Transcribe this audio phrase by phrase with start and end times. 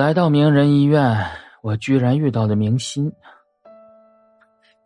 [0.00, 1.26] 来到名人医院，
[1.60, 3.12] 我居然遇到了明心。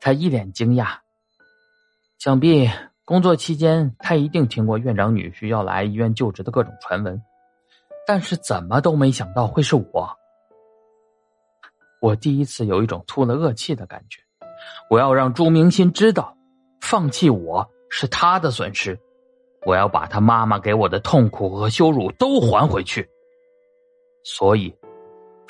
[0.00, 0.96] 他一脸惊讶，
[2.18, 2.68] 想必
[3.04, 7.22] 工作期间他一定听过院长女婿要来医院就职的各种传闻，
[8.08, 10.10] 但是怎么都没想到会是我。
[12.00, 14.20] 我第一次有一种吐了恶气的感觉，
[14.90, 16.36] 我要让朱明心知道，
[16.80, 18.98] 放弃我是他的损失，
[19.64, 23.08] 我要把他妈妈给我的痛苦和羞辱都还回去。
[24.24, 24.74] 所以，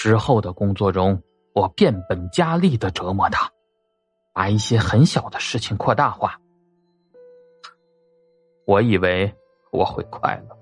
[0.05, 1.19] 之后的工作中，
[1.55, 3.51] 我变本加厉的折磨他。
[4.35, 6.39] 把一些很小的事情扩大化，
[8.67, 9.35] 我以为
[9.73, 10.55] 我会快乐。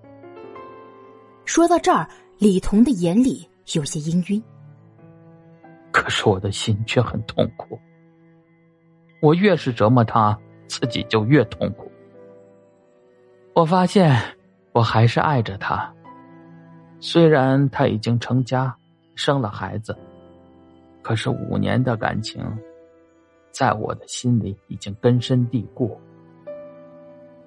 [1.44, 4.40] 说到这儿，李彤的眼里有些氤氲，
[5.90, 7.76] 可是我的心却很痛苦。
[9.20, 11.90] 我越是折磨他，自己就越痛苦。
[13.56, 14.16] 我发现
[14.70, 15.92] 我还是爱着他，
[17.00, 18.72] 虽然他已经成家，
[19.14, 19.96] 生了孩子，
[21.02, 22.44] 可是五年的感情。
[23.52, 26.00] 在我的心里已经根深蒂固。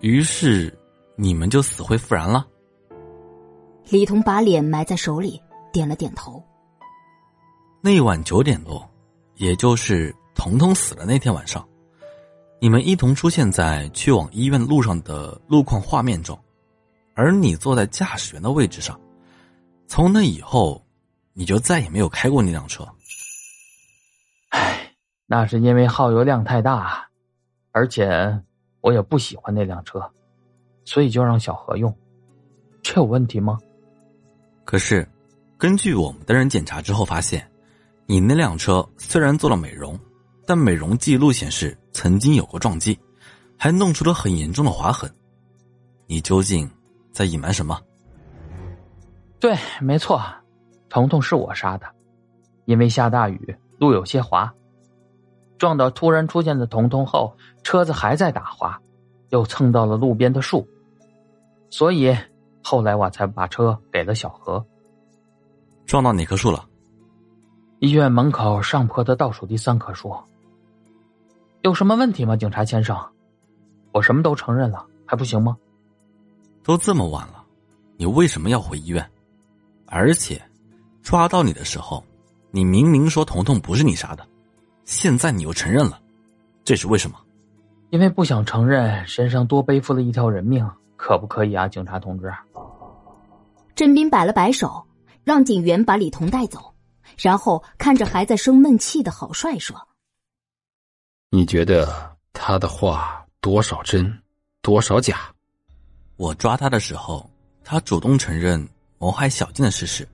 [0.01, 0.71] 于是，
[1.15, 2.45] 你们就死灰复燃了。
[3.89, 5.41] 李彤把脸埋在手里，
[5.73, 6.43] 点了点头。
[7.81, 8.87] 那晚九点多，
[9.33, 11.67] 也就是彤彤死了那天晚上，
[12.59, 16.39] 你们一同出现在去往医院路上的路况画面中，
[17.15, 18.99] 而你坐在驾驶员的位置上。
[19.87, 20.84] 从那以后，
[21.37, 22.87] 你就再也没有开过那辆车。
[25.27, 27.05] 那是因为耗油量太大，
[27.71, 28.41] 而且
[28.79, 30.01] 我也不喜欢那辆车，
[30.85, 31.93] 所以就让小何用。
[32.81, 33.59] 这有问题吗？
[34.63, 35.05] 可是，
[35.57, 37.45] 根据我们的人检查之后发现，
[38.05, 39.99] 你那辆车虽然做了美容，
[40.45, 42.97] 但美容记录显示曾经有过撞击，
[43.57, 45.13] 还弄出了很严重的划痕。
[46.07, 46.69] 你究竟
[47.11, 47.81] 在隐瞒什么？
[49.39, 50.23] 对，没错，
[50.95, 51.85] 彤彤是我杀的，
[52.63, 54.53] 因为下大雨，路有些滑。
[55.57, 58.79] 撞到突然出现的彤彤后，车子还在打滑，
[59.27, 60.65] 又蹭到了路边的树，
[61.69, 62.15] 所以
[62.63, 64.65] 后来我才把车给了小何。
[65.85, 66.65] 撞到哪棵树了？
[67.79, 70.15] 医院门口上坡的倒数第三棵树。
[71.61, 72.97] 有什么问题吗，警察先生？
[73.91, 75.57] 我什么都承认了，还不行吗？
[76.63, 77.43] 都这么晚了，
[77.97, 79.05] 你为什么要回医院？
[79.87, 80.41] 而且，
[81.05, 82.03] 抓到你的时候，
[82.49, 84.27] 你明明说彤彤不是你杀的。
[84.85, 86.01] 现在你又承认了，
[86.63, 87.17] 这是为什么？
[87.91, 90.67] 因为不想承认身上多背负了一条人命，
[90.97, 92.33] 可不可以啊，警察同志？
[93.75, 94.83] 郑斌摆了摆手，
[95.23, 96.73] 让警员把李彤带走，
[97.19, 99.77] 然后看着还在生闷气的郝帅说
[101.29, 104.11] ：“你觉得他的话多少真，
[104.63, 105.31] 多少假？
[106.15, 107.29] 我抓他的时候，
[107.63, 108.67] 他主动承认
[108.97, 110.07] 谋害小静的事实，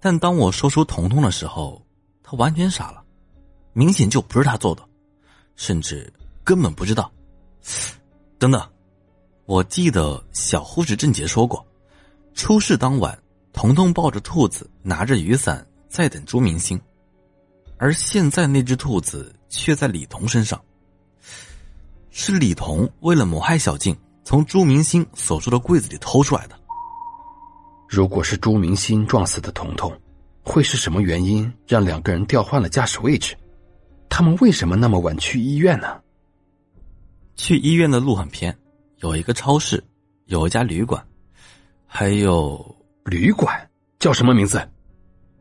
[0.00, 1.84] 但当我说出彤彤的时候，
[2.22, 3.04] 他完全傻了。”
[3.72, 4.82] 明显就不是他做的，
[5.54, 6.12] 甚至
[6.42, 7.10] 根本不知道。
[8.36, 8.68] 等等，
[9.44, 11.64] 我记得小护士郑杰说过，
[12.34, 13.16] 出事当晚，
[13.52, 16.80] 彤彤抱着兔子，拿着雨伞在等朱明星，
[17.78, 20.60] 而现在那只兔子却在李彤身上。
[22.10, 26.59] 是李彤为了谋害小静，从朱明星所住的柜子里偷出来的。
[27.90, 29.92] 如果是朱明星撞死的彤彤，
[30.44, 33.36] 会是什么原因让两个人调换了驾驶位置？
[34.08, 36.00] 他们为什么那么晚去医院呢？
[37.34, 38.56] 去医院的路很偏，
[38.98, 39.82] 有一个超市，
[40.26, 41.04] 有一家旅馆，
[41.84, 42.64] 还有
[43.06, 43.68] 旅馆
[43.98, 44.56] 叫什么名字？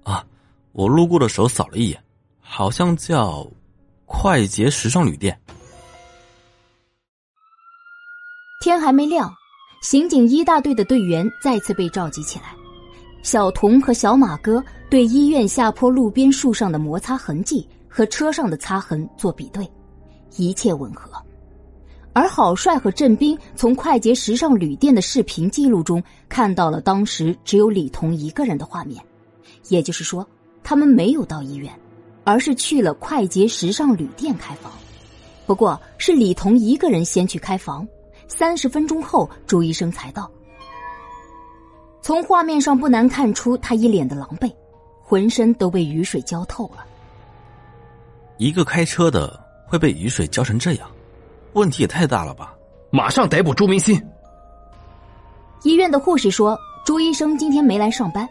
[0.02, 0.26] 啊，
[0.72, 2.04] 我路过的时候扫了一眼，
[2.40, 3.48] 好像叫
[4.08, 5.40] 快捷时尚旅店。
[8.60, 9.32] 天还没亮，
[9.82, 12.56] 刑警一大队的队员再次被召集起来。
[13.22, 17.68] 小童和小马哥对医院下坡路边树上的摩擦痕迹。
[17.92, 19.68] 和车上的擦痕做比对，
[20.38, 21.12] 一切吻合。
[22.14, 29.04] 而郝帅和郑斌从快捷时尚旅店的视频记录中看到了当时只有李彤一个人的画面，
[29.70, 30.26] 也就是说，
[30.64, 31.74] 他们没有到医院，
[32.24, 34.72] 而是去了快捷时尚旅店开房。
[35.48, 37.86] 不过，是李彤一个人先去开房，
[38.30, 40.32] 三十分钟后朱医生才到。
[42.02, 44.50] 从画面上不难看出，他一脸的狼狈，
[45.04, 46.86] 浑身都被雨水浇透了。
[48.38, 50.90] 一个开车的会被雨水浇成这样，
[51.54, 52.56] 问题也太大了吧！
[52.90, 54.02] 马上逮捕朱明新。
[55.64, 58.28] 医院的护士说，朱医生今天没来上班，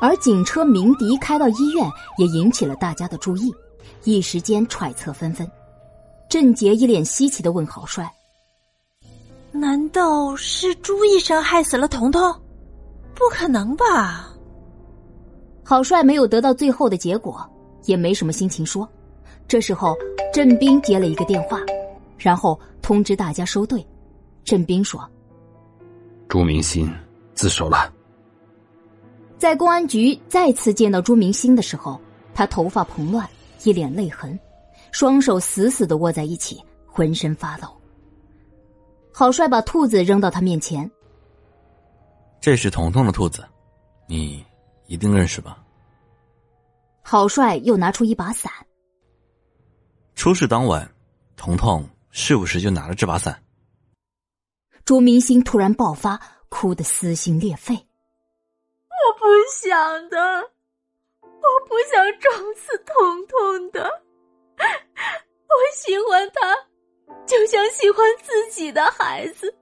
[0.00, 3.54] 而警车鸣笛开到医院也引起了大家的注意，
[4.02, 5.48] 一时间揣测纷纷。
[6.28, 8.12] 郑杰一脸稀奇的问郝帅
[9.58, 12.32] ：“难道是朱医生害死了彤彤？
[13.14, 14.32] 不可能吧？”
[15.64, 17.44] 郝帅没有得到最后的结果，
[17.84, 18.88] 也没什么心情说。
[19.48, 19.96] 这时候，
[20.32, 21.60] 郑斌接了一个电话，
[22.18, 23.84] 然后通知大家收队。
[24.44, 25.00] 郑斌说
[26.28, 26.88] ：“朱明心
[27.34, 27.92] 自首了。”
[29.38, 32.00] 在公安局再次见到朱明星的时候，
[32.34, 33.28] 他头发蓬乱，
[33.64, 34.38] 一脸泪痕，
[34.92, 37.68] 双手死死的握在一起，浑身发抖。
[39.18, 40.90] 郝帅把兔子扔到他面前
[42.38, 43.42] ：“这是彤彤的兔子，
[44.06, 44.44] 你
[44.84, 45.64] 一定认识吧？”
[47.00, 48.52] 郝帅又拿出一把伞。
[50.14, 50.86] 出事当晚，
[51.34, 53.42] 彤彤是不是就拿了这把伞？
[54.84, 56.20] 朱明星突然爆发，
[56.50, 57.72] 哭得撕心裂肺。
[57.74, 60.18] 我不想的，
[61.22, 63.82] 我不想撞死彤彤的。
[64.58, 66.54] 我喜欢他，
[67.26, 69.54] 就像喜欢自己的孩子。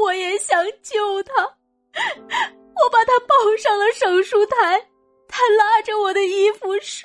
[0.00, 1.42] 我也想救他。
[1.94, 4.78] 我把他抱上了手术台，
[5.28, 7.02] 他拉着我的衣服说：“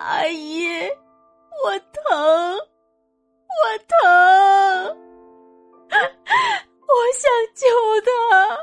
[0.00, 0.88] 阿姨。”
[1.64, 4.96] 我疼，我疼，
[5.90, 7.66] 我想救
[8.04, 8.56] 他，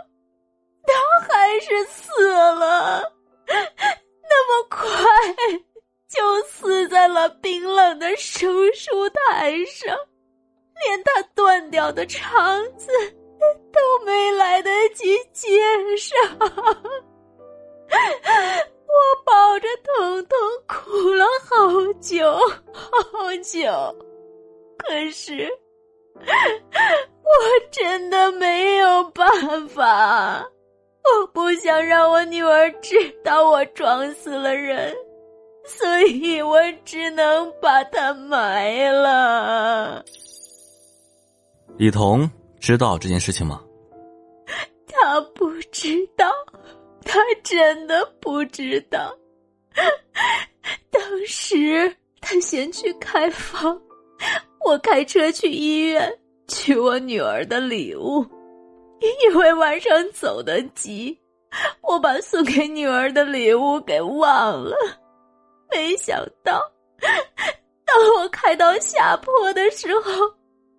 [0.88, 0.94] 他
[1.28, 3.12] 还是死了，
[11.86, 12.90] 我的肠子
[13.72, 15.62] 都没来得及接
[15.96, 16.18] 上。
[18.88, 20.36] 我抱着彤彤
[20.68, 22.36] 哭了好久
[22.74, 23.70] 好久，
[24.80, 25.48] 可是
[26.16, 27.30] 我
[27.70, 30.44] 真的没有办法。
[31.04, 34.92] 我不想让我女儿知道我撞死了人，
[35.64, 39.85] 所以我只能把她埋了。
[41.78, 42.30] 李彤
[42.60, 43.62] 知道这件事情吗？
[44.88, 46.26] 他不知道。
[47.08, 49.16] 他真的不知道，
[50.90, 53.80] 当时他先去开房，
[54.66, 56.12] 我开车去医院
[56.48, 58.26] 取我女儿的礼物，
[59.30, 61.16] 因为晚上走得急，
[61.82, 64.76] 我把送给女儿的礼物给忘了。
[65.72, 66.60] 没想到，
[67.86, 70.12] 当我开到下坡的时候，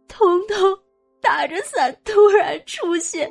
[0.09, 0.77] 彤彤
[1.27, 3.29] 打着伞突然出现，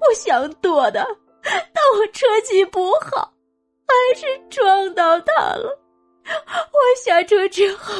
[0.00, 1.06] 我想躲的。
[1.40, 3.32] 但我车技不好，
[3.86, 5.70] 还是撞到他了。
[6.26, 7.94] 我下车之后，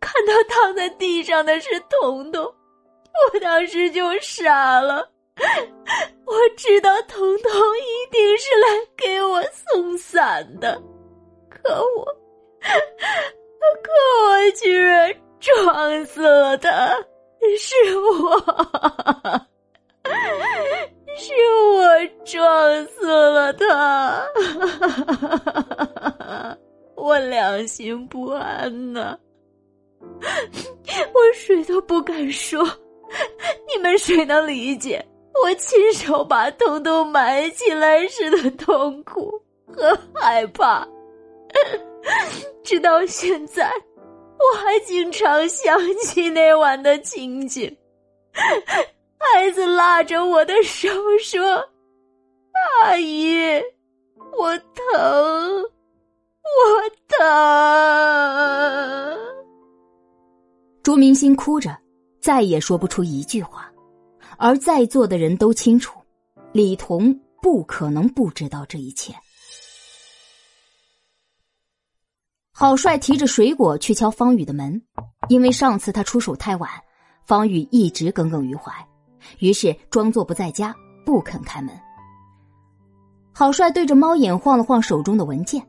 [0.00, 5.06] 看到躺在地上的是彤彤，我当时就傻了。
[6.24, 10.80] 我知道彤彤一定是来给我送伞的，
[11.50, 12.04] 可我，
[12.62, 16.96] 可我居然撞死了他，
[17.58, 19.44] 是我。
[21.16, 21.32] 是
[21.72, 24.26] 我撞死了他，
[26.96, 29.16] 我良心不安呐，
[30.20, 32.60] 我谁都不敢说，
[33.72, 35.04] 你们谁能理解
[35.42, 39.30] 我亲手把彤彤埋起来时的痛苦
[39.72, 40.86] 和害怕？
[42.64, 43.70] 直到现在，
[44.44, 47.74] 我还经常想起那晚的情景。
[49.18, 50.88] 孩子拉着我的手
[51.22, 51.42] 说
[52.82, 53.62] ：“阿姨，
[54.36, 55.62] 我疼，
[56.42, 56.60] 我
[57.08, 57.24] 疼。”
[60.82, 61.74] 朱明星哭着，
[62.20, 63.72] 再也说不出一句话。
[64.36, 65.98] 而在座的人都清楚，
[66.52, 69.14] 李彤不可能不知道这一切。
[72.56, 74.80] 郝帅提着水果去敲方宇的门，
[75.28, 76.70] 因为上次他出手太晚，
[77.26, 78.72] 方宇一直耿耿于怀。
[79.40, 80.72] 于是装作不在家，
[81.04, 81.74] 不肯开门。
[83.32, 85.60] 郝帅对着猫眼晃了晃手中的文件，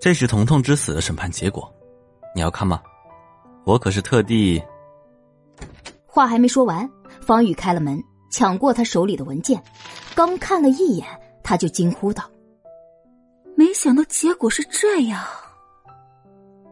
[0.00, 1.72] 这是彤彤之死的审判结果，
[2.34, 2.82] 你要看吗？
[3.64, 4.60] 我可是特地……
[6.04, 6.90] 话还没说完，
[7.20, 9.62] 方宇开了门，抢过他手里的文件，
[10.16, 11.06] 刚看了一眼，
[11.44, 12.24] 他就惊呼道
[13.68, 15.22] ：“没想到结果是这样！”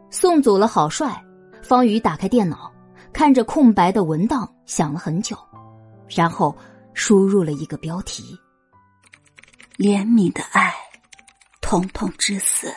[0.09, 1.23] 送走了郝帅，
[1.63, 2.73] 方宇打开电脑。
[3.13, 5.37] 看着空白的文档，想了很久，
[6.09, 6.57] 然后
[6.95, 8.39] 输入了一个标题
[9.77, 10.75] ：“怜悯的爱，
[11.61, 12.73] 彤彤之死。”